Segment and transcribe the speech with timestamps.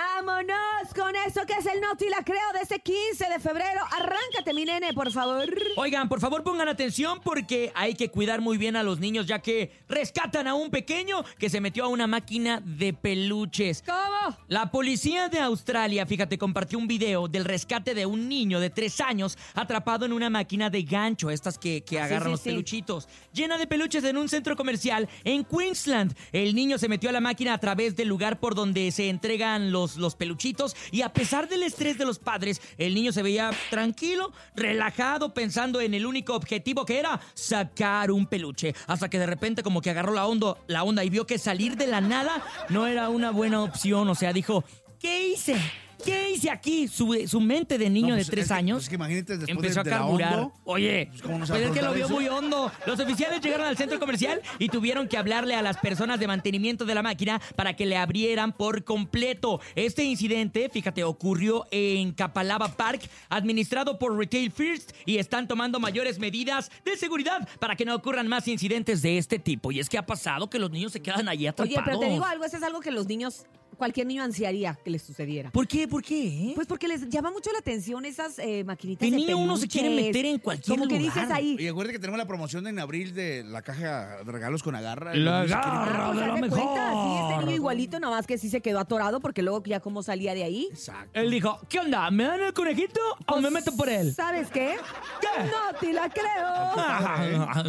[0.00, 3.80] Vámonos con eso que es el Noti la creo de ese 15 de febrero.
[3.92, 5.44] Arráncate, mi nene, por favor.
[5.76, 9.40] Oigan, por favor pongan atención porque hay que cuidar muy bien a los niños ya
[9.40, 13.82] que rescatan a un pequeño que se metió a una máquina de peluches.
[13.84, 14.19] ¿Cómo?
[14.48, 19.00] La policía de Australia, fíjate, compartió un video del rescate de un niño de tres
[19.00, 22.48] años atrapado en una máquina de gancho, estas que, que Ah, agarran sí, los sí.
[22.50, 26.14] peluchitos, llena de peluches en un centro comercial en Queensland.
[26.32, 29.70] El niño se metió a la máquina a través del lugar por donde se entregan
[29.72, 33.50] los, los peluchitos y a pesar del estrés de los padres, el niño se veía
[33.70, 38.74] tranquilo, relajado, pensando en el único objetivo que era sacar un peluche.
[38.86, 41.76] Hasta que de repente como que agarró la onda, la onda y vio que salir
[41.76, 44.08] de la nada no era una buena opción.
[44.08, 44.64] O sea, dijo,
[44.98, 45.56] ¿qué hice?
[46.02, 46.88] ¿Qué hice aquí?
[46.88, 49.36] Su, su mente de niño No, de pues, tres que- años pues, es que imagínate
[49.36, 50.34] después empezó de- de a la carburar.
[50.38, 52.14] hondo, Oye, pues, ¿cómo no se pues a es que lo acordar vio eso?
[52.14, 52.72] muy hondo.
[52.86, 56.86] Los oficiales llegaron al centro comercial y tuvieron que hablarle a las personas de mantenimiento
[56.86, 59.60] de la máquina para que le abrieran por completo.
[59.74, 66.18] Este incidente, fíjate, ocurrió en Capalaba Park, administrado por Retail First, y están tomando mayores
[66.18, 69.70] medidas de seguridad para que no ocurran más incidentes de este tipo.
[69.70, 71.76] Y es que ha pasado que los niños se quedan allí atrapados.
[71.76, 73.44] Oye, pero te digo algo, eso es algo que los niños,
[73.80, 75.50] cualquier niño ansiaría que les sucediera.
[75.50, 75.88] ¿Por qué?
[75.88, 76.52] ¿Por qué?
[76.54, 79.88] Pues porque les llama mucho la atención esas eh, maquinitas De niño uno se quiere
[79.90, 81.14] meter en cualquier Como que lugar.
[81.14, 81.56] dices ahí.
[81.58, 85.14] Y acuérdate que tenemos la promoción en abril de la caja de regalos con agarra.
[85.14, 86.10] La Agarra.
[86.10, 87.06] Ah, pues de haz de cuenta, mejor.
[87.18, 90.02] sí, este niño igualito, nada más que sí se quedó atorado porque luego ya cómo
[90.02, 90.68] salía de ahí.
[90.70, 91.18] Exacto.
[91.18, 92.10] Él dijo, ¿qué onda?
[92.10, 94.14] ¿Me dan el conejito o me meto por él?
[94.14, 94.76] ¿Sabes qué?
[95.22, 95.44] ¿Qué?
[95.44, 96.20] No te la creo.
[96.92, 97.64] Ah,